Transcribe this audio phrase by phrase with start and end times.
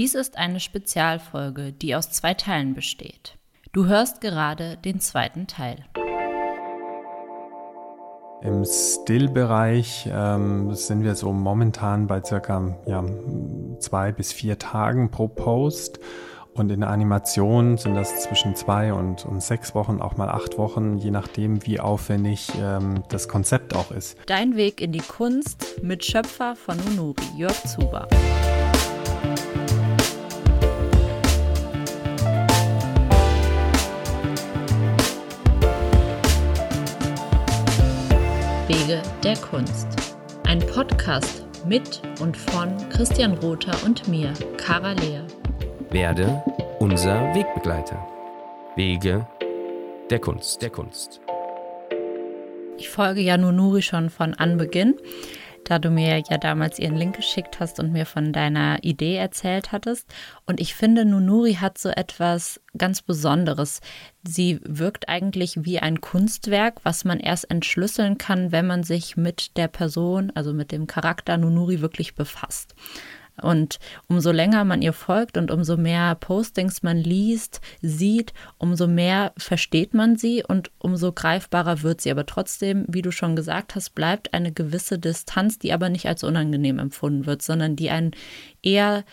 [0.00, 3.36] Dies ist eine Spezialfolge, die aus zwei Teilen besteht.
[3.72, 5.84] Du hörst gerade den zweiten Teil.
[8.40, 13.04] Im Still-Bereich ähm, sind wir so momentan bei circa ja,
[13.78, 16.00] zwei bis vier Tagen pro Post.
[16.54, 20.56] Und in der Animation sind das zwischen zwei und, und sechs Wochen, auch mal acht
[20.56, 24.16] Wochen, je nachdem, wie aufwendig ähm, das Konzept auch ist.
[24.24, 28.08] Dein Weg in die Kunst mit Schöpfer von Unuri, Jörg Zuber.
[38.70, 39.88] Wege der Kunst.
[40.46, 45.26] Ein Podcast mit und von Christian Rother und mir, Cara Lehr.
[45.90, 46.40] Werde
[46.78, 47.98] unser Wegbegleiter.
[48.76, 49.26] Wege
[50.08, 51.20] der Kunst, der Kunst.
[52.78, 54.94] Ich folge ja Nunuri schon von Anbeginn
[55.70, 59.70] da du mir ja damals ihren Link geschickt hast und mir von deiner Idee erzählt
[59.70, 60.12] hattest.
[60.44, 63.80] Und ich finde, Nunuri hat so etwas ganz Besonderes.
[64.26, 69.56] Sie wirkt eigentlich wie ein Kunstwerk, was man erst entschlüsseln kann, wenn man sich mit
[69.56, 72.74] der Person, also mit dem Charakter Nunuri wirklich befasst.
[73.42, 79.32] Und umso länger man ihr folgt und umso mehr Postings man liest, sieht, umso mehr
[79.36, 82.10] versteht man sie und umso greifbarer wird sie.
[82.10, 86.24] Aber trotzdem, wie du schon gesagt hast, bleibt eine gewisse Distanz, die aber nicht als
[86.24, 88.12] unangenehm empfunden wird, sondern die einen
[88.62, 89.04] eher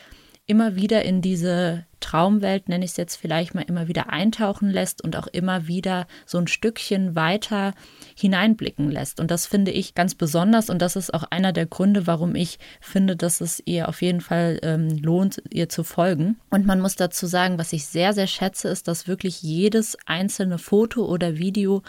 [0.48, 5.04] immer wieder in diese Traumwelt, nenne ich es jetzt vielleicht mal, immer wieder eintauchen lässt
[5.04, 7.74] und auch immer wieder so ein Stückchen weiter
[8.16, 9.20] hineinblicken lässt.
[9.20, 12.60] Und das finde ich ganz besonders und das ist auch einer der Gründe, warum ich
[12.80, 16.38] finde, dass es ihr auf jeden Fall ähm, lohnt, ihr zu folgen.
[16.50, 20.60] Und man muss dazu sagen, was ich sehr, sehr schätze, ist, dass wirklich jedes einzelne
[20.60, 21.84] Foto oder Video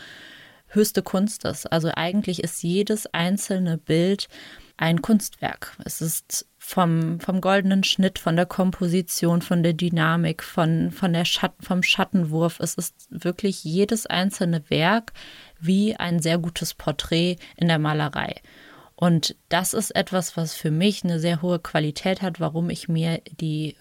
[0.67, 1.71] höchste Kunst ist.
[1.71, 4.29] Also eigentlich ist jedes einzelne Bild
[4.77, 5.77] ein Kunstwerk.
[5.85, 11.25] Es ist vom, vom goldenen Schnitt, von der Komposition, von der Dynamik, von, von der
[11.25, 12.61] Schatten, vom Schattenwurf.
[12.61, 15.15] Es ist wirklich jedes einzelne Werk
[15.59, 18.43] wie ein sehr gutes Porträt in der Malerei.
[18.97, 23.23] Und das ist etwas, was für mich eine sehr hohe Qualität hat, warum ich mir
[23.41, 23.75] die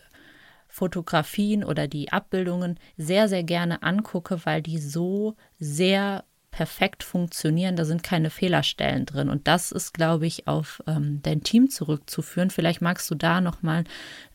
[0.70, 6.24] Fotografien oder die Abbildungen sehr, sehr gerne angucke, weil die so sehr
[6.58, 9.30] perfekt funktionieren, da sind keine Fehlerstellen drin.
[9.30, 12.50] Und das ist, glaube ich, auf ähm, dein Team zurückzuführen.
[12.50, 13.84] Vielleicht magst du da noch mal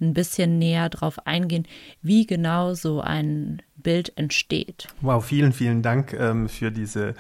[0.01, 1.67] ein bisschen näher drauf eingehen,
[2.01, 4.87] wie genau so ein Bild entsteht.
[5.01, 7.15] Wow, vielen, vielen Dank ähm, für diese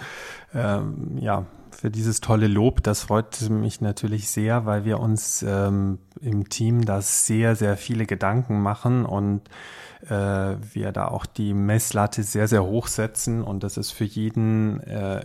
[0.54, 2.84] ähm, ja, für dieses tolle Lob.
[2.84, 8.06] Das freut mich natürlich sehr, weil wir uns ähm, im Team da sehr, sehr viele
[8.06, 9.42] Gedanken machen und
[10.08, 13.42] äh, wir da auch die Messlatte sehr, sehr hoch setzen.
[13.42, 15.24] Und das ist für jeden, äh,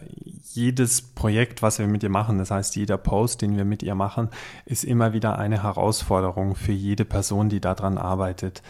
[0.53, 3.95] jedes Projekt, was wir mit ihr machen, das heißt, jeder Post, den wir mit ihr
[3.95, 4.29] machen,
[4.65, 8.61] ist immer wieder eine Herausforderung für jede Person, die daran arbeitet.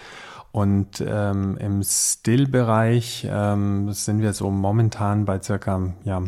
[0.51, 6.23] Und ähm, im Still-Bereich ähm, sind wir so momentan bei circa ja,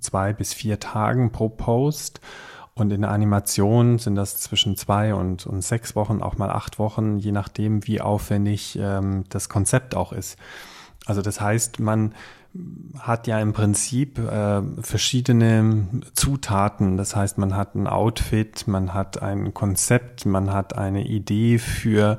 [0.00, 2.20] zwei bis vier Tagen pro Post.
[2.74, 6.78] Und in der Animation sind das zwischen zwei und, und sechs Wochen, auch mal acht
[6.78, 10.38] Wochen, je nachdem, wie aufwendig ähm, das Konzept auch ist.
[11.06, 12.14] Also das heißt, man
[12.98, 16.96] hat ja im Prinzip äh, verschiedene Zutaten.
[16.96, 22.18] Das heißt, man hat ein Outfit, man hat ein Konzept, man hat eine Idee für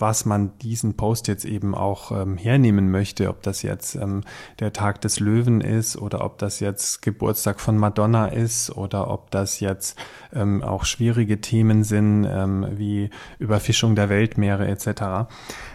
[0.00, 4.22] was man diesen Post jetzt eben auch ähm, hernehmen möchte, ob das jetzt ähm,
[4.58, 9.30] der Tag des Löwen ist oder ob das jetzt Geburtstag von Madonna ist oder ob
[9.30, 9.98] das jetzt
[10.32, 15.30] ähm, auch schwierige Themen sind ähm, wie Überfischung der Weltmeere etc.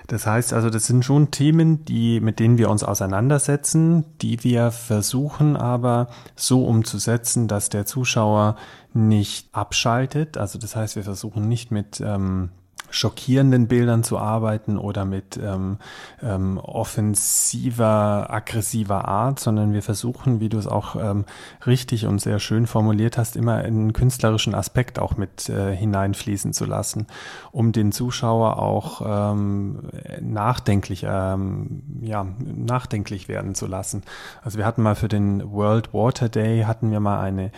[0.07, 4.71] Das heißt also, das sind schon Themen, die mit denen wir uns auseinandersetzen, die wir
[4.71, 8.55] versuchen aber so umzusetzen, dass der Zuschauer
[8.93, 10.37] nicht abschaltet.
[10.37, 12.49] Also das heißt, wir versuchen nicht mit ähm,
[12.89, 15.77] schockierenden Bildern zu arbeiten oder mit ähm,
[16.21, 21.25] ähm, offensiver, aggressiver Art, sondern wir versuchen, wie du es auch ähm,
[21.65, 26.65] richtig und sehr schön formuliert hast, immer einen künstlerischen Aspekt auch mit äh, hineinfließen zu
[26.65, 27.07] lassen,
[27.51, 29.89] um den Zuschauer auch ähm,
[30.21, 34.03] nachdenklich, ähm, ja, nachdenklich werden zu lassen.
[34.43, 37.51] Also wir hatten mal für den World Water Day hatten wir mal eine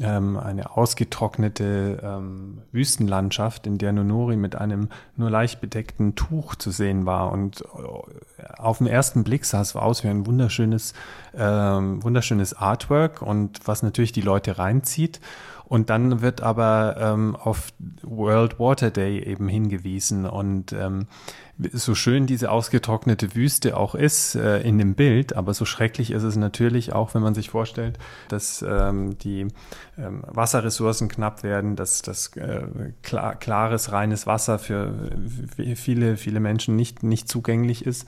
[0.00, 6.70] ähm, eine ausgetrocknete ähm, Wüstenlandschaft, in der Nonori mit einem nur leicht bedeckten Tuch zu
[6.70, 7.32] sehen war.
[7.32, 10.94] Und äh, auf den ersten Blick sah es aus wie ein wunderschönes,
[11.34, 15.20] ähm, wunderschönes Artwork und was natürlich die Leute reinzieht.
[15.68, 17.72] Und dann wird aber ähm, auf
[18.02, 20.24] World Water Day eben hingewiesen.
[20.24, 21.06] Und ähm,
[21.72, 26.22] so schön diese ausgetrocknete Wüste auch ist äh, in dem Bild, aber so schrecklich ist
[26.22, 27.98] es natürlich auch, wenn man sich vorstellt,
[28.28, 29.48] dass ähm, die
[29.98, 32.62] ähm, Wasserressourcen knapp werden, dass das äh,
[33.02, 34.92] klar, klares, reines Wasser für
[35.74, 38.06] viele, viele Menschen nicht, nicht zugänglich ist.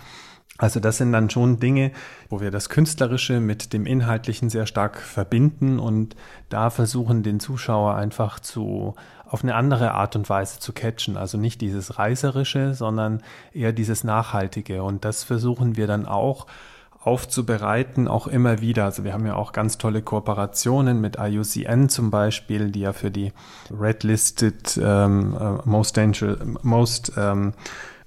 [0.58, 1.92] Also das sind dann schon Dinge,
[2.28, 6.16] wo wir das Künstlerische mit dem Inhaltlichen sehr stark verbinden und
[6.48, 8.94] da versuchen, den Zuschauer einfach zu
[9.24, 11.16] auf eine andere Art und Weise zu catchen.
[11.16, 13.22] Also nicht dieses Reiserische, sondern
[13.52, 14.82] eher dieses Nachhaltige.
[14.82, 16.46] Und das versuchen wir dann auch
[17.00, 18.84] aufzubereiten, auch immer wieder.
[18.84, 23.10] Also wir haben ja auch ganz tolle Kooperationen mit IUCN zum Beispiel, die ja für
[23.10, 23.32] die
[23.70, 27.52] Red Listed ähm, uh, Most, Danger, most ähm,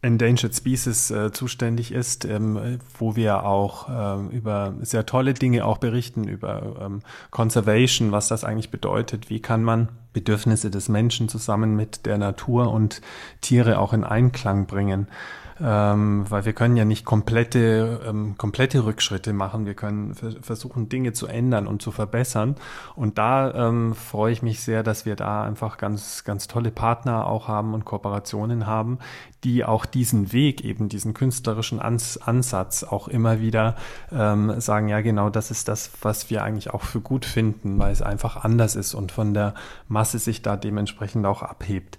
[0.01, 5.77] Endangered Species äh, zuständig ist, ähm, wo wir auch ähm, über sehr tolle Dinge auch
[5.77, 11.75] berichten, über ähm, Conservation, was das eigentlich bedeutet, wie kann man Bedürfnisse des Menschen zusammen
[11.75, 13.01] mit der Natur und
[13.41, 15.07] Tiere auch in Einklang bringen
[15.63, 19.65] ähm, weil wir können ja nicht komplette, ähm, komplette Rückschritte machen.
[19.65, 22.55] Wir können versuchen, Dinge zu ändern und zu verbessern.
[22.95, 27.27] Und da ähm, freue ich mich sehr, dass wir da einfach ganz, ganz tolle Partner
[27.27, 28.97] auch haben und Kooperationen haben,
[29.43, 33.75] die auch diesen Weg, eben diesen künstlerischen Ans Ansatz auch immer wieder
[34.11, 37.91] ähm, sagen, ja genau, das ist das, was wir eigentlich auch für gut finden, weil
[37.91, 39.53] es einfach anders ist und von der
[39.87, 41.97] Masse sich da dementsprechend auch abhebt.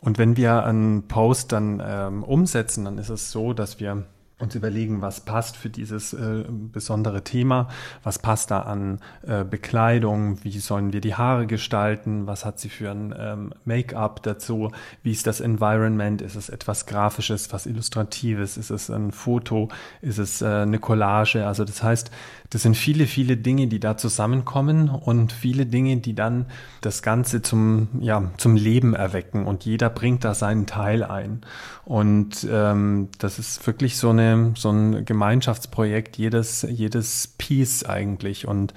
[0.00, 4.04] Und wenn wir einen Post dann ähm, umsetzen, dann ist es so, dass wir
[4.38, 7.68] uns überlegen, was passt für dieses äh, besondere Thema,
[8.02, 12.68] was passt da an äh, Bekleidung, wie sollen wir die Haare gestalten, was hat sie
[12.68, 14.72] für ein ähm, Make-up dazu,
[15.02, 19.68] wie ist das Environment, ist es etwas Grafisches, was Illustratives, ist es ein Foto,
[20.02, 22.10] ist es äh, eine Collage, also das heißt,
[22.54, 26.46] das sind viele, viele Dinge, die da zusammenkommen und viele Dinge, die dann
[26.82, 31.40] das Ganze zum, ja, zum Leben erwecken und jeder bringt da seinen Teil ein.
[31.84, 38.46] Und ähm, das ist wirklich so, eine, so ein Gemeinschaftsprojekt, jedes, jedes Piece eigentlich.
[38.46, 38.72] Und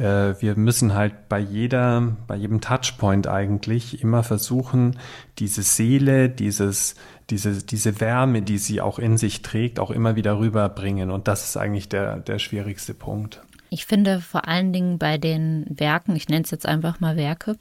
[0.00, 4.98] wir müssen halt bei jeder, bei jedem Touchpoint eigentlich immer versuchen,
[5.38, 6.94] diese Seele, dieses,
[7.28, 11.10] diese, diese Wärme, die sie auch in sich trägt, auch immer wieder rüberbringen.
[11.10, 13.42] Und das ist eigentlich der, der schwierigste Punkt.
[13.68, 17.56] Ich finde vor allen Dingen bei den Werken, ich nenne es jetzt einfach mal Werke,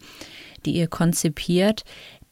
[0.66, 1.84] die ihr konzipiert,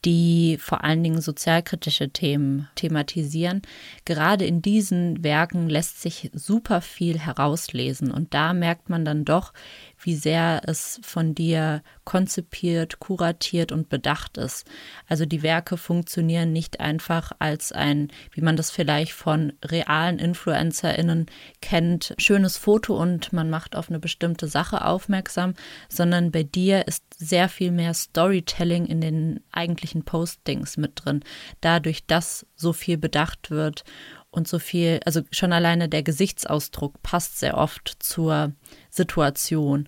[0.05, 3.61] die vor allen Dingen sozialkritische Themen thematisieren.
[4.05, 9.53] Gerade in diesen Werken lässt sich super viel herauslesen und da merkt man dann doch,
[9.99, 14.67] wie sehr es von dir konzipiert, kuratiert und bedacht ist.
[15.07, 21.25] Also die Werke funktionieren nicht einfach als ein, wie man das vielleicht von realen InfluencerInnen
[21.61, 25.55] kennt, schönes Foto und man macht auf eine bestimmte Sache aufmerksam,
[25.89, 31.23] sondern bei dir ist sehr viel mehr Storytelling in den eigentlichen Postings mit drin.
[31.61, 33.83] Dadurch, dass so viel bedacht wird
[34.29, 38.53] und so viel, also schon alleine der Gesichtsausdruck passt sehr oft zur
[38.89, 39.87] Situation.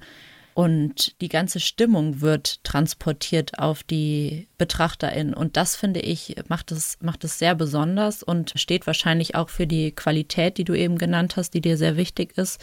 [0.59, 5.33] Und die ganze Stimmung wird transportiert auf die BetrachterInnen.
[5.33, 9.67] Und das finde ich, macht es, macht es sehr besonders und steht wahrscheinlich auch für
[9.67, 12.59] die Qualität, die du eben genannt hast, die dir sehr wichtig ist,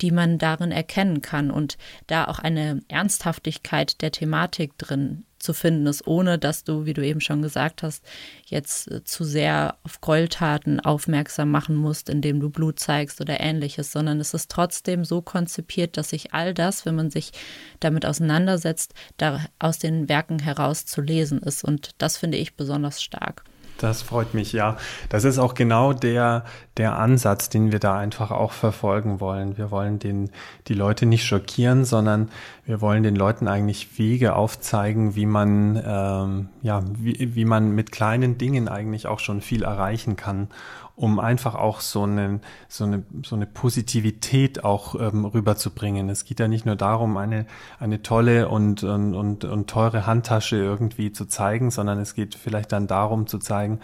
[0.00, 1.78] die man darin erkennen kann und
[2.08, 7.04] da auch eine Ernsthaftigkeit der Thematik drin zu finden ist, ohne dass du, wie du
[7.04, 8.04] eben schon gesagt hast,
[8.46, 13.90] jetzt äh, zu sehr auf Gräueltaten aufmerksam machen musst, indem du Blut zeigst oder ähnliches,
[13.92, 17.32] sondern es ist trotzdem so konzipiert, dass sich all das, wenn man sich
[17.80, 21.64] damit auseinandersetzt, da aus den Werken heraus zu lesen ist.
[21.64, 23.44] Und das finde ich besonders stark.
[23.80, 24.76] Das freut mich, ja.
[25.08, 26.44] Das ist auch genau der,
[26.76, 29.56] der Ansatz, den wir da einfach auch verfolgen wollen.
[29.56, 30.30] Wir wollen den,
[30.68, 32.28] die Leute nicht schockieren, sondern
[32.66, 37.90] wir wollen den Leuten eigentlich Wege aufzeigen, wie man, ähm, ja, wie, wie man mit
[37.90, 40.48] kleinen Dingen eigentlich auch schon viel erreichen kann
[41.00, 46.10] um einfach auch so eine, so eine, so eine Positivität auch ähm, rüberzubringen.
[46.10, 47.46] Es geht ja nicht nur darum, eine,
[47.78, 52.72] eine tolle und, und, und, und teure Handtasche irgendwie zu zeigen, sondern es geht vielleicht
[52.72, 53.80] dann darum zu zeigen,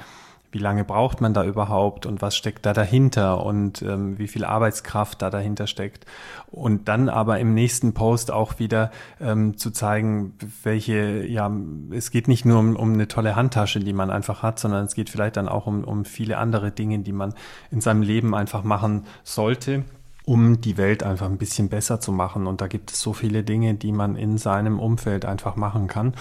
[0.56, 4.42] wie lange braucht man da überhaupt und was steckt da dahinter und ähm, wie viel
[4.42, 6.06] Arbeitskraft da dahinter steckt.
[6.46, 10.32] Und dann aber im nächsten Post auch wieder ähm, zu zeigen,
[10.62, 11.52] welche, ja,
[11.90, 14.94] es geht nicht nur um, um eine tolle Handtasche, die man einfach hat, sondern es
[14.94, 17.34] geht vielleicht dann auch um, um viele andere Dinge, die man
[17.70, 19.84] in seinem Leben einfach machen sollte
[20.26, 22.48] um die Welt einfach ein bisschen besser zu machen.
[22.48, 26.14] Und da gibt es so viele Dinge, die man in seinem Umfeld einfach machen kann.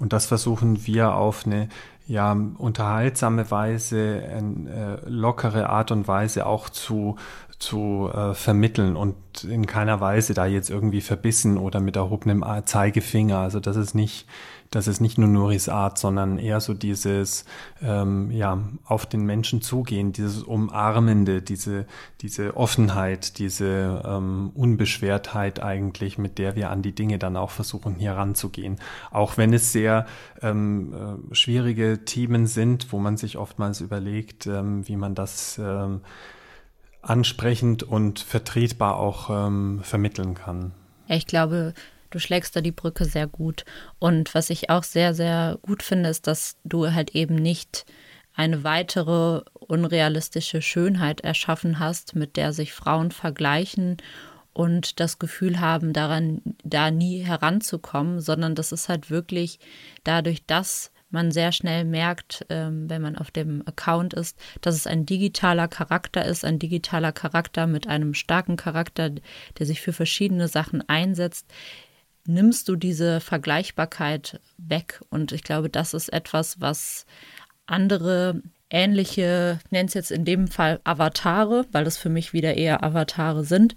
[0.00, 1.68] Und das versuchen wir auf eine
[2.06, 7.16] ja, unterhaltsame Weise, äh, lockere Art und Weise auch zu,
[7.62, 9.14] zu äh, vermitteln und
[9.44, 13.38] in keiner Weise da jetzt irgendwie verbissen oder mit erhobenem Zeigefinger.
[13.38, 14.26] Also das ist nicht,
[14.70, 17.44] das ist nicht nur Nuris Art, sondern eher so dieses
[17.80, 21.86] ähm, ja auf den Menschen zugehen, dieses Umarmende, diese
[22.20, 27.94] diese Offenheit, diese ähm, Unbeschwertheit eigentlich, mit der wir an die Dinge dann auch versuchen
[27.94, 28.78] hier ranzugehen.
[29.12, 30.06] Auch wenn es sehr
[30.42, 30.92] ähm,
[31.30, 36.00] äh, schwierige Themen sind, wo man sich oftmals überlegt, ähm, wie man das ähm,
[37.02, 40.72] ansprechend und vertretbar auch ähm, vermitteln kann.
[41.08, 41.74] Ich glaube,
[42.12, 43.64] Du schlägst da die Brücke sehr gut.
[43.98, 47.86] Und was ich auch sehr, sehr gut finde, ist, dass du halt eben nicht
[48.34, 53.96] eine weitere unrealistische Schönheit erschaffen hast, mit der sich Frauen vergleichen
[54.52, 59.58] und das Gefühl haben, daran da nie heranzukommen, sondern das ist halt wirklich
[60.04, 64.86] dadurch, dass man sehr schnell merkt, ähm, wenn man auf dem Account ist, dass es
[64.86, 69.10] ein digitaler Charakter ist, ein digitaler Charakter mit einem starken Charakter,
[69.58, 71.46] der sich für verschiedene Sachen einsetzt,
[72.26, 75.00] nimmst du diese Vergleichbarkeit weg.
[75.10, 77.06] Und ich glaube, das ist etwas, was
[77.66, 82.82] andere ähnliche, nennt es jetzt in dem Fall Avatare, weil das für mich wieder eher
[82.82, 83.76] Avatare sind,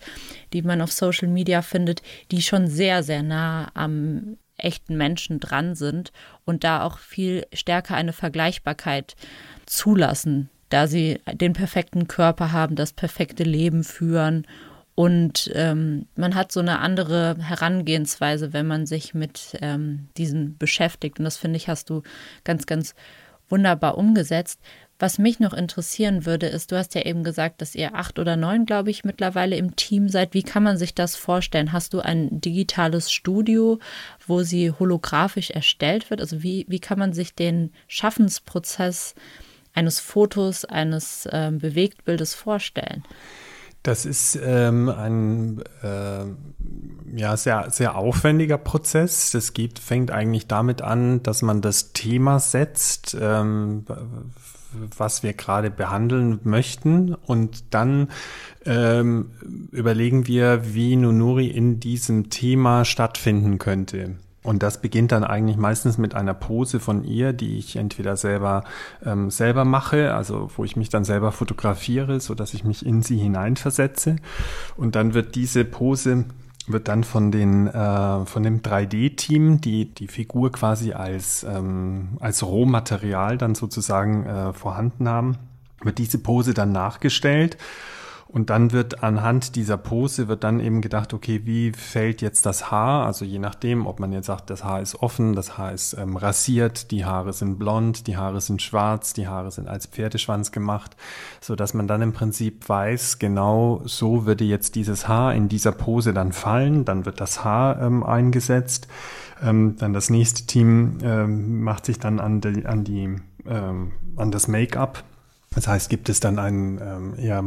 [0.53, 2.01] die man auf Social Media findet,
[2.31, 6.11] die schon sehr, sehr nah am echten Menschen dran sind
[6.45, 9.15] und da auch viel stärker eine Vergleichbarkeit
[9.65, 14.45] zulassen, da sie den perfekten Körper haben, das perfekte Leben führen
[14.95, 21.19] und ähm, man hat so eine andere Herangehensweise, wenn man sich mit ähm, diesen beschäftigt.
[21.19, 22.01] Und das finde ich, hast du
[22.45, 22.95] ganz, ganz
[23.49, 24.61] wunderbar umgesetzt.
[24.97, 28.37] Was mich noch interessieren würde, ist, du hast ja eben gesagt, dass ihr acht oder
[28.37, 30.33] neun, glaube ich, mittlerweile im Team seid.
[30.33, 31.73] Wie kann man sich das vorstellen?
[31.73, 33.79] Hast du ein digitales Studio,
[34.25, 36.21] wo sie holographisch erstellt wird?
[36.21, 39.15] Also wie, wie kann man sich den Schaffensprozess
[39.73, 43.03] eines Fotos, eines äh, Bewegtbildes vorstellen?
[43.83, 46.25] Das ist ähm, ein äh,
[47.15, 49.29] ja, sehr, sehr aufwendiger Prozess.
[49.31, 53.85] Das geht, fängt eigentlich damit an, dass man das Thema setzt, ähm,
[54.97, 57.13] was wir gerade behandeln möchten.
[57.13, 58.09] Und dann
[58.65, 59.31] ähm,
[59.71, 64.15] überlegen wir, wie Nunuri in diesem Thema stattfinden könnte.
[64.45, 68.63] Und das beginnt dann eigentlich meistens mit einer Pose von ihr, die ich entweder selber
[69.03, 73.01] ähm, selber mache, also wo ich mich dann selber fotografiere, so dass ich mich in
[73.01, 74.17] sie hineinversetze.
[74.77, 76.25] Und dann wird diese Pose
[76.67, 82.43] wird dann von den äh, von dem 3D-Team die die Figur quasi als ähm, als
[82.43, 85.37] Rohmaterial dann sozusagen äh, vorhanden haben,
[85.83, 87.57] wird diese Pose dann nachgestellt
[88.35, 92.69] und dann wird anhand dieser Pose wird dann eben gedacht, okay, wie fällt jetzt das
[92.69, 93.05] Haar?
[93.05, 96.17] Also je nachdem, ob man jetzt sagt, das Haar ist offen, das Haar ist ähm,
[96.17, 100.97] rasiert, die Haare sind blond, die Haare sind schwarz, die Haare sind als Pferdeschwanz gemacht,
[101.39, 105.71] so dass man dann im Prinzip weiß, genau so würde jetzt dieses Haar in dieser
[105.71, 106.83] Pose dann fallen.
[106.83, 108.89] Dann wird das Haar ähm, eingesetzt.
[109.41, 113.15] Ähm, dann das nächste Team ähm, macht sich dann an die, an die
[113.47, 115.05] ähm, an das Make-up
[115.55, 117.43] das heißt, gibt es dann einen ähm, eher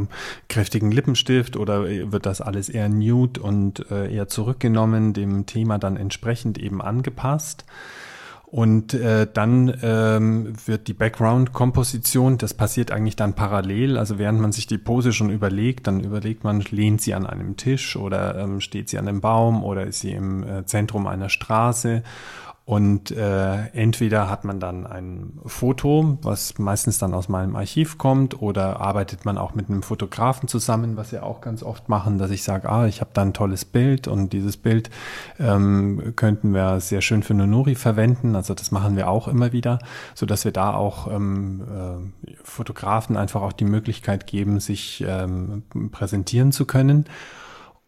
[0.49, 5.95] kräftigen Lippenstift oder wird das alles eher nude und äh, eher zurückgenommen, dem Thema dann
[5.95, 7.65] entsprechend eben angepasst?
[8.51, 13.95] Und äh, dann ähm, wird die Background-Komposition, das passiert eigentlich dann parallel.
[13.95, 17.57] Also während man sich die Pose schon überlegt, dann überlegt man, lehnt sie an einem
[17.57, 21.29] Tisch oder ähm, steht sie an einem Baum oder ist sie im äh, Zentrum einer
[21.29, 22.01] Straße
[22.69, 28.43] und äh, entweder hat man dann ein Foto, was meistens dann aus meinem Archiv kommt,
[28.43, 32.29] oder arbeitet man auch mit einem Fotografen zusammen, was wir auch ganz oft machen, dass
[32.29, 34.91] ich sage, ah, ich habe da ein tolles Bild und dieses Bild
[35.39, 38.35] ähm, könnten wir sehr schön für Nonori verwenden.
[38.35, 39.79] Also das machen wir auch immer wieder,
[40.13, 45.63] so dass wir da auch ähm, äh, Fotografen einfach auch die Möglichkeit geben, sich ähm,
[45.91, 47.07] präsentieren zu können.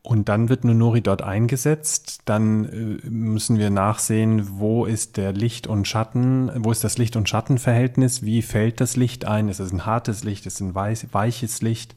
[0.04, 2.22] Und dann wird Nunori dort eingesetzt.
[2.26, 7.16] Dann äh, müssen wir nachsehen, wo ist der Licht und Schatten, wo ist das Licht
[7.16, 10.76] und Schattenverhältnis, wie fällt das Licht ein, ist es ein hartes Licht, ist es ein
[10.76, 11.96] weiches Licht.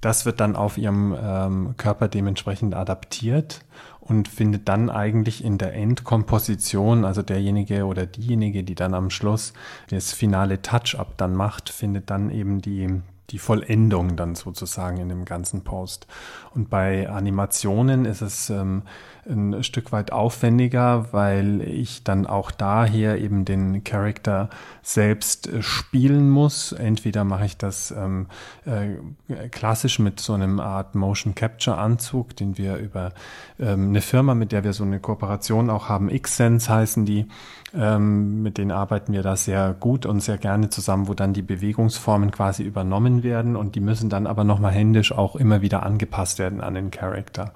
[0.00, 3.64] Das wird dann auf ihrem ähm, Körper dementsprechend adaptiert
[4.00, 9.52] und findet dann eigentlich in der Endkomposition, also derjenige oder diejenige, die dann am Schluss
[9.90, 13.00] das finale Touch-up dann macht, findet dann eben die
[13.32, 16.06] die Vollendung dann sozusagen in dem ganzen Post.
[16.54, 18.82] Und bei Animationen ist es ähm,
[19.28, 24.50] ein Stück weit aufwendiger, weil ich dann auch daher eben den Charakter
[24.82, 26.72] selbst äh, spielen muss.
[26.72, 28.26] Entweder mache ich das ähm,
[28.64, 33.12] äh, klassisch mit so einem Art Motion Capture Anzug, den wir über
[33.58, 37.26] ähm, eine Firma, mit der wir so eine Kooperation auch haben, Xsense heißen die,
[37.74, 41.42] ähm, mit denen arbeiten wir da sehr gut und sehr gerne zusammen, wo dann die
[41.42, 46.38] Bewegungsformen quasi übernommen werden und die müssen dann aber nochmal händisch auch immer wieder angepasst
[46.38, 47.52] werden an den Charakter.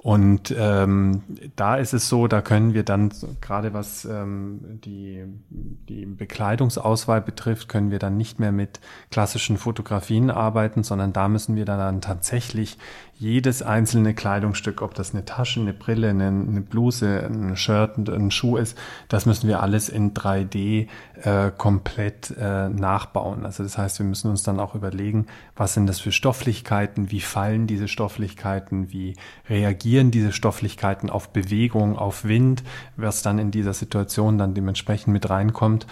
[0.00, 1.22] Und ähm,
[1.56, 7.68] da ist es so, da können wir dann gerade was ähm, die, die Bekleidungsauswahl betrifft,
[7.68, 12.78] können wir dann nicht mehr mit klassischen Fotografien arbeiten, sondern da müssen wir dann tatsächlich
[13.18, 18.30] jedes einzelne Kleidungsstück, ob das eine Tasche, eine Brille, eine, eine Bluse, ein Shirt, ein
[18.30, 20.86] Schuh ist, das müssen wir alles in 3D
[21.22, 23.44] äh, komplett äh, nachbauen.
[23.44, 27.20] Also das heißt, wir müssen uns dann auch überlegen, was sind das für Stofflichkeiten, wie
[27.20, 29.16] fallen diese Stofflichkeiten, wie
[29.48, 32.62] reagieren diese Stofflichkeiten auf Bewegung, auf Wind,
[32.96, 35.88] was dann in dieser Situation dann dementsprechend mit reinkommt.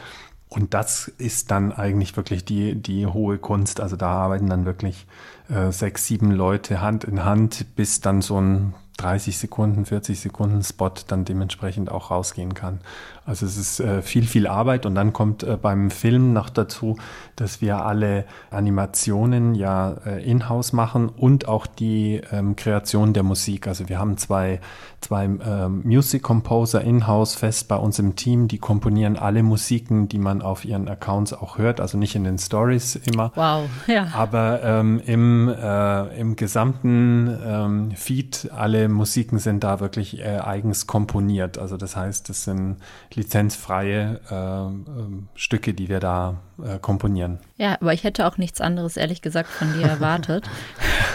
[0.56, 3.78] Und das ist dann eigentlich wirklich die, die hohe Kunst.
[3.78, 5.06] Also da arbeiten dann wirklich
[5.50, 10.62] äh, sechs, sieben Leute Hand in Hand, bis dann so ein 30 Sekunden, 40 Sekunden
[10.62, 12.80] Spot dann dementsprechend auch rausgehen kann.
[13.26, 16.96] Also es ist äh, viel, viel Arbeit und dann kommt äh, beim Film noch dazu,
[17.34, 23.66] dass wir alle Animationen ja äh, in-house machen und auch die ähm, Kreation der Musik.
[23.66, 24.60] Also wir haben zwei,
[25.00, 30.18] zwei ähm, Music Composer in-house fest bei uns im Team, die komponieren alle Musiken, die
[30.18, 33.32] man auf ihren Accounts auch hört, also nicht in den Stories immer.
[33.34, 34.06] Wow, ja.
[34.14, 40.86] Aber ähm, im, äh, im gesamten ähm, Feed alle Musiken sind da wirklich äh, eigens
[40.86, 41.58] komponiert.
[41.58, 42.76] Also das heißt, das sind
[43.12, 47.38] lizenzfreie äh, äh, Stücke, die wir da äh, komponieren.
[47.56, 50.48] Ja, aber ich hätte auch nichts anderes, ehrlich gesagt, von dir erwartet.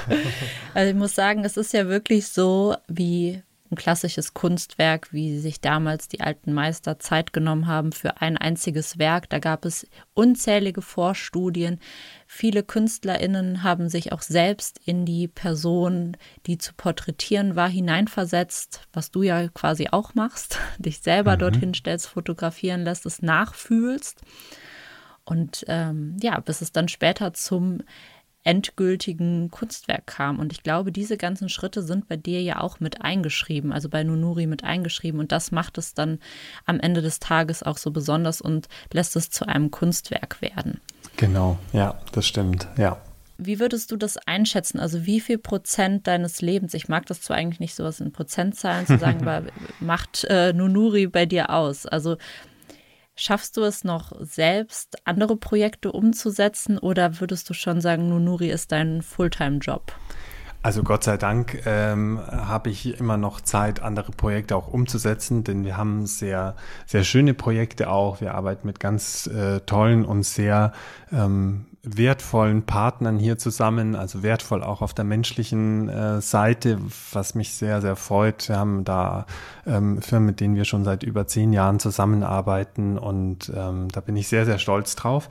[0.73, 5.61] also ich muss sagen, es ist ja wirklich so, wie ein klassisches Kunstwerk, wie sich
[5.61, 9.29] damals die alten Meister Zeit genommen haben für ein einziges Werk.
[9.29, 11.79] Da gab es unzählige Vorstudien.
[12.27, 19.11] Viele KünstlerInnen haben sich auch selbst in die Person, die zu porträtieren war, hineinversetzt, was
[19.11, 21.39] du ja quasi auch machst, dich selber mhm.
[21.39, 24.21] dorthin stellst, fotografieren lässt, es nachfühlst.
[25.23, 27.83] Und ähm, ja, bis es dann später zum
[28.43, 30.39] endgültigen Kunstwerk kam.
[30.39, 34.03] Und ich glaube, diese ganzen Schritte sind bei dir ja auch mit eingeschrieben, also bei
[34.03, 35.19] Nunuri mit eingeschrieben.
[35.19, 36.19] Und das macht es dann
[36.65, 40.81] am Ende des Tages auch so besonders und lässt es zu einem Kunstwerk werden.
[41.17, 42.97] Genau, ja, das stimmt, ja.
[43.43, 44.79] Wie würdest du das einschätzen?
[44.79, 48.85] Also wie viel Prozent deines Lebens, ich mag das zwar eigentlich nicht sowas in Prozentzahlen
[48.85, 49.47] zu sagen, aber
[49.79, 51.87] macht äh, Nunuri bei dir aus?
[51.87, 52.17] Also
[53.23, 58.71] Schaffst du es noch selbst, andere Projekte umzusetzen oder würdest du schon sagen, Nunuri ist
[58.71, 59.93] dein Fulltime-Job?
[60.63, 65.63] Also Gott sei Dank ähm, habe ich immer noch Zeit, andere Projekte auch umzusetzen, denn
[65.63, 66.55] wir haben sehr,
[66.87, 68.21] sehr schöne Projekte auch.
[68.21, 70.71] Wir arbeiten mit ganz äh, tollen und sehr
[71.11, 76.77] ähm, wertvollen Partnern hier zusammen, also wertvoll auch auf der menschlichen äh, Seite,
[77.11, 78.49] was mich sehr, sehr freut.
[78.49, 79.25] Wir haben da
[79.65, 84.15] ähm, Firmen, mit denen wir schon seit über zehn Jahren zusammenarbeiten und ähm, da bin
[84.15, 85.29] ich sehr, sehr stolz drauf.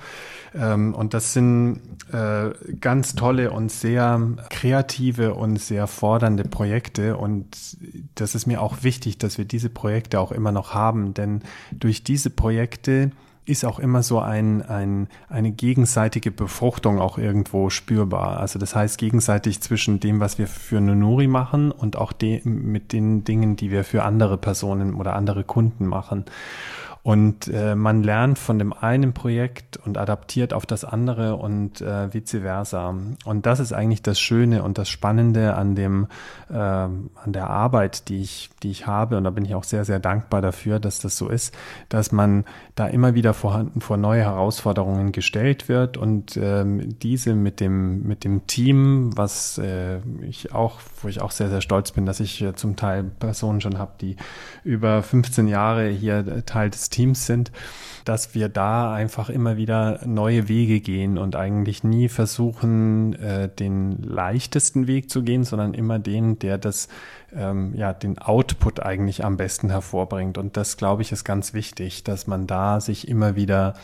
[0.53, 1.83] Ähm, und das sind
[2.13, 7.77] äh, ganz tolle und sehr kreative und sehr fordernde Projekte und
[8.17, 12.03] das ist mir auch wichtig, dass wir diese Projekte auch immer noch haben, denn durch
[12.03, 13.13] diese Projekte
[13.51, 18.39] ist auch immer so ein, ein, eine gegenseitige Befruchtung auch irgendwo spürbar.
[18.39, 22.93] Also das heißt gegenseitig zwischen dem, was wir für Nunuri machen und auch de, mit
[22.93, 26.25] den Dingen, die wir für andere Personen oder andere Kunden machen.
[27.03, 32.13] Und äh, man lernt von dem einen Projekt und adaptiert auf das andere und äh,
[32.13, 32.95] vice versa.
[33.25, 36.09] Und das ist eigentlich das Schöne und das Spannende an dem,
[36.51, 39.17] äh, an der Arbeit, die ich, die ich habe.
[39.17, 41.57] Und da bin ich auch sehr, sehr dankbar dafür, dass das so ist,
[41.89, 47.61] dass man da immer wieder vorhanden vor neue Herausforderungen gestellt wird und ähm, diese mit
[47.61, 52.05] dem, mit dem Team, was äh, ich auch, wo ich auch sehr, sehr stolz bin,
[52.05, 54.17] dass ich äh, zum Teil Personen schon habe, die
[54.65, 57.51] über 15 Jahre hier Teil des Teams sind,
[58.05, 64.03] dass wir da einfach immer wieder neue Wege gehen und eigentlich nie versuchen, äh, den
[64.03, 66.89] leichtesten Weg zu gehen, sondern immer den, der das,
[67.35, 70.39] ähm, ja, den Output eigentlich am besten hervorbringt.
[70.39, 73.75] Und das, glaube ich, ist ganz wichtig, dass man da sich immer wieder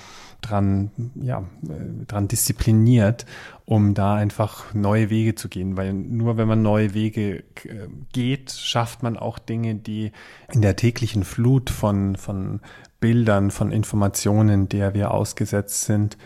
[0.41, 3.27] dran, ja, äh, dran diszipliniert,
[3.65, 5.77] um da einfach neue Wege zu gehen.
[5.77, 10.13] Weil nur wenn man neue Wege äh, geht, schafft man auch Dinge, die
[10.53, 12.61] in der täglichen Flut von, von
[13.01, 16.17] Bildern, von Informationen, der wir ausgesetzt sind,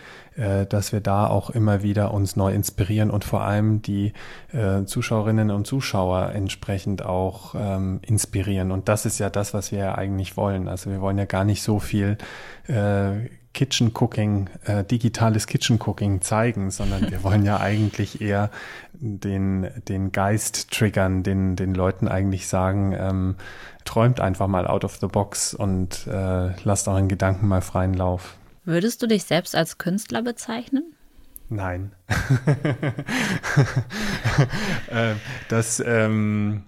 [0.40, 4.14] äh, dass wir da auch immer wieder uns neu inspirieren und vor allem die
[4.52, 8.72] äh, Zuschauerinnen und Zuschauer entsprechend auch ähm, inspirieren.
[8.72, 10.66] Und das ist ja das, was wir ja eigentlich wollen.
[10.66, 12.16] Also wir wollen ja gar nicht so viel
[12.68, 18.50] äh, Kitchen Cooking, äh, digitales Kitchen Cooking zeigen, sondern wir wollen ja eigentlich eher
[18.92, 23.36] den, den Geist triggern, den, den Leuten eigentlich sagen, ähm,
[23.84, 28.36] träumt einfach mal out of the box und äh, lasst euren Gedanken mal freien Lauf.
[28.64, 30.94] Würdest du dich selbst als Künstler bezeichnen?
[31.48, 31.92] Nein.
[34.88, 35.14] äh,
[35.48, 36.62] das, ähm,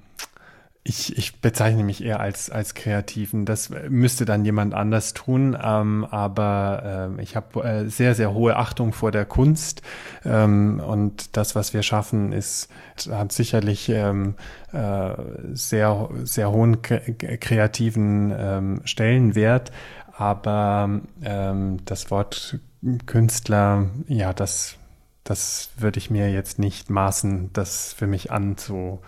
[0.85, 3.45] ich, ich bezeichne mich eher als, als Kreativen.
[3.45, 5.57] Das müsste dann jemand anders tun.
[5.63, 9.83] Ähm, aber äh, ich habe äh, sehr, sehr hohe Achtung vor der Kunst.
[10.25, 12.69] Ähm, und das, was wir schaffen, ist,
[13.09, 14.35] hat sicherlich ähm,
[14.73, 15.13] äh,
[15.53, 19.71] sehr, sehr hohen kreativen ähm, Stellenwert.
[20.17, 22.59] Aber ähm, das Wort
[23.07, 24.77] Künstler, ja, das,
[25.25, 29.01] das würde ich mir jetzt nicht maßen, das für mich anzu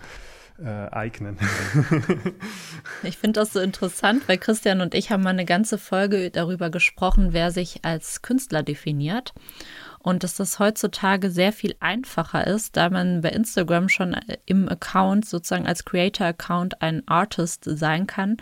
[0.58, 1.36] äh, eignen.
[3.02, 6.70] ich finde das so interessant, weil Christian und ich haben mal eine ganze Folge darüber
[6.70, 9.34] gesprochen, wer sich als Künstler definiert.
[9.98, 14.14] Und dass das heutzutage sehr viel einfacher ist, da man bei Instagram schon
[14.44, 18.36] im Account, sozusagen als Creator-Account, ein Artist sein kann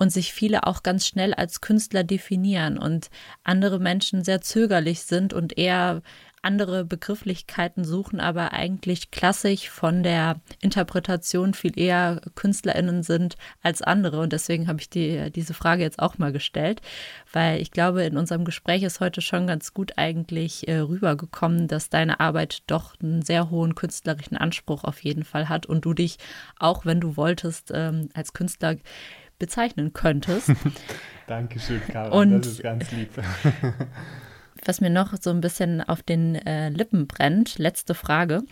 [0.00, 3.10] und sich viele auch ganz schnell als Künstler definieren und
[3.44, 6.00] andere Menschen sehr zögerlich sind und eher
[6.40, 14.20] andere Begrifflichkeiten suchen, aber eigentlich klassisch von der Interpretation viel eher KünstlerInnen sind als andere.
[14.20, 16.80] Und deswegen habe ich die, diese Frage jetzt auch mal gestellt,
[17.30, 21.90] weil ich glaube, in unserem Gespräch ist heute schon ganz gut eigentlich äh, rübergekommen, dass
[21.90, 26.16] deine Arbeit doch einen sehr hohen künstlerischen Anspruch auf jeden Fall hat und du dich,
[26.58, 28.76] auch wenn du wolltest, ähm, als Künstler
[29.40, 30.52] bezeichnen könntest.
[31.26, 33.10] Dankeschön, Karin, und das ist ganz lieb.
[34.64, 38.42] was mir noch so ein bisschen auf den äh, Lippen brennt, letzte Frage.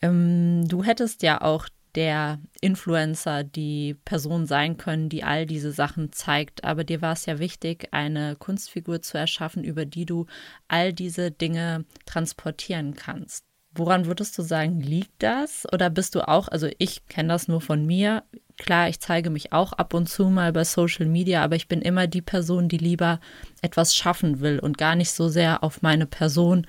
[0.00, 6.12] Ähm, du hättest ja auch der Influencer die Person sein können, die all diese Sachen
[6.12, 6.64] zeigt.
[6.64, 10.26] Aber dir war es ja wichtig, eine Kunstfigur zu erschaffen, über die du
[10.68, 13.44] all diese Dinge transportieren kannst.
[13.74, 15.66] Woran würdest du sagen, liegt das?
[15.72, 18.22] Oder bist du auch, also ich kenne das nur von mir,
[18.58, 21.82] Klar, ich zeige mich auch ab und zu mal bei Social Media, aber ich bin
[21.82, 23.18] immer die Person, die lieber
[23.60, 26.66] etwas schaffen will und gar nicht so sehr auf meine Person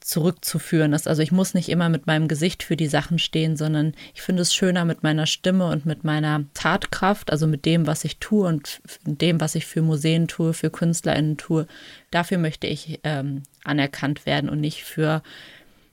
[0.00, 1.06] zurückzuführen ist.
[1.06, 4.42] Also ich muss nicht immer mit meinem Gesicht für die Sachen stehen, sondern ich finde
[4.42, 8.46] es schöner mit meiner Stimme und mit meiner Tatkraft, also mit dem, was ich tue
[8.46, 11.66] und dem, was ich für Museen tue, für KünstlerInnen tue.
[12.10, 15.22] Dafür möchte ich ähm, anerkannt werden und nicht für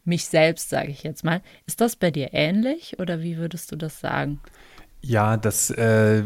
[0.05, 1.41] mich selbst, sage ich jetzt mal.
[1.65, 4.39] Ist das bei dir ähnlich oder wie würdest du das sagen?
[5.01, 6.23] Ja, das äh,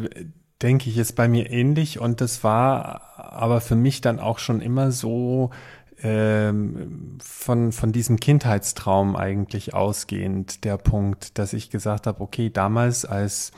[0.62, 4.62] denke ich ist bei mir ähnlich und das war aber für mich dann auch schon
[4.62, 5.52] immer so
[6.02, 13.06] ähm, von, von diesem Kindheitstraum eigentlich ausgehend der Punkt, dass ich gesagt habe, okay, damals
[13.06, 13.52] als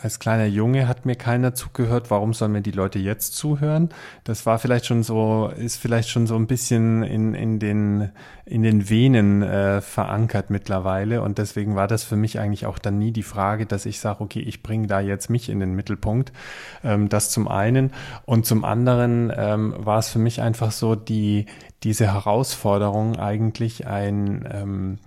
[0.00, 2.08] als kleiner Junge hat mir keiner zugehört.
[2.10, 3.88] Warum sollen mir die Leute jetzt zuhören?
[4.22, 8.10] Das war vielleicht schon so, ist vielleicht schon so ein bisschen in, in den,
[8.44, 11.20] in den Venen äh, verankert mittlerweile.
[11.22, 14.20] Und deswegen war das für mich eigentlich auch dann nie die Frage, dass ich sage,
[14.20, 16.32] okay, ich bringe da jetzt mich in den Mittelpunkt.
[16.84, 17.90] Ähm, das zum einen.
[18.24, 21.46] Und zum anderen ähm, war es für mich einfach so die,
[21.82, 24.98] diese Herausforderung eigentlich ein, ähm,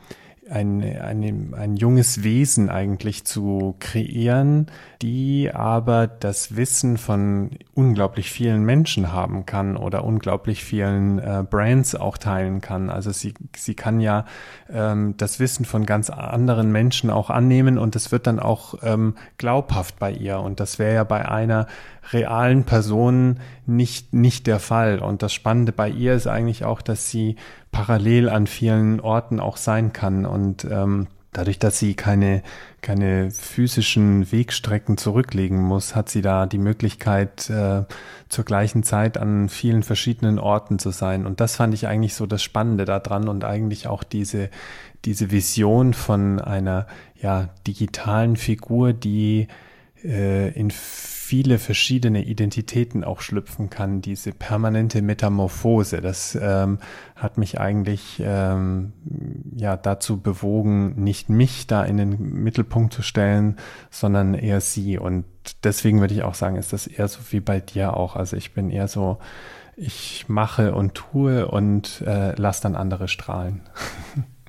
[0.52, 4.68] ein, ein, ein junges Wesen eigentlich zu kreieren,
[5.02, 11.96] die aber das Wissen von unglaublich vielen Menschen haben kann oder unglaublich vielen äh, Brands
[11.96, 12.90] auch teilen kann.
[12.90, 14.26] Also sie, sie kann ja
[14.70, 19.16] ähm, das Wissen von ganz anderen Menschen auch annehmen und es wird dann auch ähm,
[19.38, 20.40] glaubhaft bei ihr.
[20.40, 21.68] Und das wäre ja bei einer
[22.12, 25.00] realen Person nicht, nicht der Fall.
[25.00, 27.36] Und das Spannende bei ihr ist eigentlich auch, dass sie
[27.71, 32.43] parallel an vielen Orten auch sein kann und ähm, Dadurch, dass sie keine,
[32.82, 37.86] keine physischen Wegstrecken zurücklegen muss, hat sie da die Möglichkeit, äh,
[38.28, 41.26] zur gleichen Zeit an vielen verschiedenen Orten zu sein.
[41.26, 44.50] Und das fand ich eigentlich so das Spannende daran und eigentlich auch diese,
[45.06, 49.47] diese Vision von einer ja, digitalen Figur, die
[50.04, 56.02] äh, in viele verschiedene Identitäten auch schlüpfen kann, diese permanente Metamorphose.
[56.02, 56.80] Das ähm,
[57.16, 58.92] hat mich eigentlich ähm,
[59.56, 63.56] ja dazu bewogen, nicht mich da in den Mittelpunkt zu stellen,
[63.90, 64.98] sondern eher sie.
[64.98, 65.24] Und
[65.64, 68.18] deswegen würde ich auch sagen, ist das eher so wie bei dir auch.
[68.18, 69.18] Also ich bin eher so,
[69.78, 73.62] ich mache und tue und äh, lass dann andere strahlen.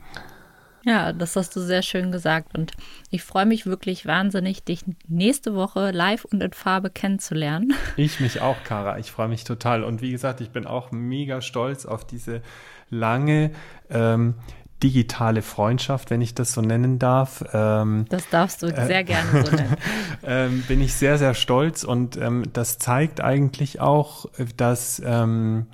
[0.85, 2.57] Ja, das hast du sehr schön gesagt.
[2.57, 2.73] Und
[3.11, 7.75] ich freue mich wirklich wahnsinnig, dich nächste Woche live und in Farbe kennenzulernen.
[7.97, 8.99] Ich mich auch, Kara.
[8.99, 9.85] Ich freue mich total.
[9.85, 12.43] Und wie gesagt, ich bin auch mega stolz auf diese
[12.91, 13.51] lange
[13.91, 14.35] ähm,
[14.83, 17.45] digitale Freundschaft, wenn ich das so nennen darf.
[17.53, 19.77] Ähm, das darfst du äh, sehr gerne so nennen.
[20.25, 25.67] ähm, bin ich sehr, sehr stolz und ähm, das zeigt eigentlich auch, dass ähm,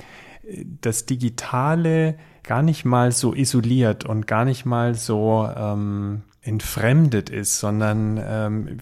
[0.80, 2.18] das Digitale
[2.48, 8.78] gar nicht mal so isoliert und gar nicht mal so ähm, entfremdet ist, sondern ähm,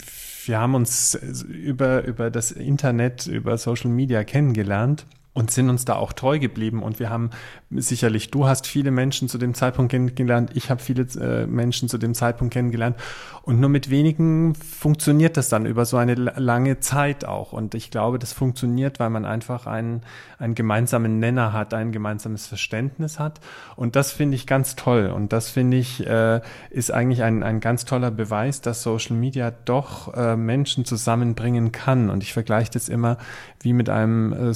[0.47, 5.05] wir haben uns über, über das Internet, über Social Media kennengelernt
[5.37, 6.83] und sind uns da auch treu geblieben.
[6.83, 7.29] Und wir haben
[7.71, 11.99] sicherlich, du hast viele Menschen zu dem Zeitpunkt kennengelernt, ich habe viele äh, Menschen zu
[11.99, 12.97] dem Zeitpunkt kennengelernt.
[13.43, 17.53] Und nur mit wenigen funktioniert das dann über so eine lange Zeit auch.
[17.53, 20.01] Und ich glaube, das funktioniert, weil man einfach einen,
[20.39, 23.41] einen gemeinsamen Nenner hat, ein gemeinsames Verständnis hat.
[23.77, 25.13] Und das finde ich ganz toll.
[25.15, 29.53] Und das finde ich, äh, ist eigentlich ein, ein ganz toller Beweis, dass Social Media
[29.67, 32.09] doch äh, Menschen zusammenbringen kann.
[32.09, 33.19] Und ich vergleiche das immer
[33.61, 34.55] wie mit einem äh,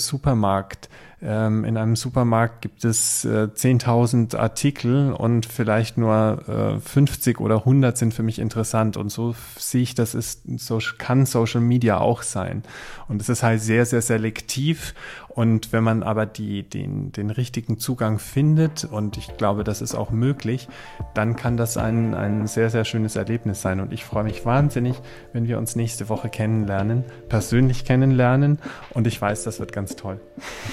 [0.70, 0.88] Supermarkt.
[1.22, 7.59] Ähm, in einem Supermarkt gibt es äh, 10.000 Artikel und vielleicht nur äh, 50 oder
[7.59, 8.96] 100 sind für mich interessant.
[8.96, 12.62] Und so sehe ich, das ist, so kann Social Media auch sein.
[13.09, 14.94] Und es ist halt sehr, sehr selektiv.
[15.28, 19.94] Und wenn man aber die, den, den richtigen Zugang findet, und ich glaube, das ist
[19.94, 20.68] auch möglich,
[21.14, 23.80] dann kann das ein, ein sehr, sehr schönes Erlebnis sein.
[23.80, 25.00] Und ich freue mich wahnsinnig,
[25.33, 28.59] wenn wir uns nächste Woche kennenlernen, persönlich kennenlernen.
[28.94, 30.20] Und ich weiß, das wird ganz toll.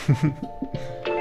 [0.42, 1.12] Bye.